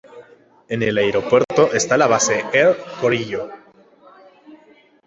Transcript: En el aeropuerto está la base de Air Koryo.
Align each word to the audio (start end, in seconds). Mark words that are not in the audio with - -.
En 0.67 0.81
el 0.81 0.97
aeropuerto 0.97 1.71
está 1.73 1.95
la 1.95 2.07
base 2.07 2.43
de 2.51 2.59
Air 2.59 2.75
Koryo. 2.99 3.51